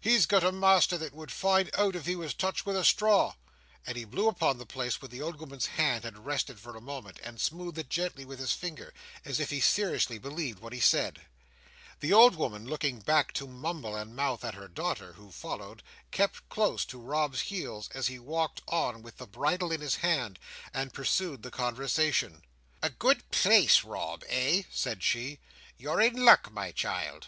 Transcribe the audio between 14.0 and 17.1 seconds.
mouth at her daughter, who followed, kept close to